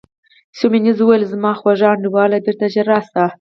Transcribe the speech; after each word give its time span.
سیمونز 0.57 0.97
وویل: 0.99 1.23
زما 1.31 1.51
خوږ 1.59 1.79
انډیواله، 1.93 2.37
بیرته 2.45 2.65
ژر 2.73 2.85
راشه. 2.91 3.23